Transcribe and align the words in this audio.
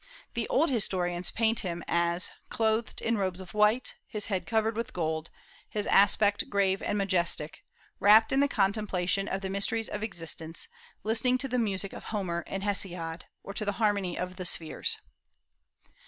The 0.33 0.47
old 0.49 0.71
historians 0.71 1.29
paint 1.29 1.59
him 1.59 1.83
as 1.87 2.31
"clothed 2.49 3.03
in 3.03 3.19
robes 3.19 3.39
of 3.39 3.53
white, 3.53 3.93
his 4.07 4.25
head 4.25 4.47
covered 4.47 4.75
with 4.75 4.93
gold, 4.93 5.29
his 5.69 5.85
aspect 5.85 6.49
grave 6.49 6.81
and 6.81 6.97
majestic, 6.97 7.63
rapt 7.99 8.31
in 8.31 8.39
the 8.39 8.47
contemplation 8.47 9.27
of 9.27 9.41
the 9.41 9.49
mysteries 9.51 9.89
of 9.89 10.01
existence, 10.01 10.67
listening 11.03 11.37
to 11.37 11.47
the 11.47 11.59
music 11.59 11.93
of 11.93 12.05
Homer 12.05 12.43
and 12.47 12.63
Hesiod, 12.63 13.25
or 13.43 13.53
to 13.53 13.63
the 13.63 13.73
harmony 13.73 14.17
of 14.17 14.37
the 14.37 14.45
spheres." 14.47 14.97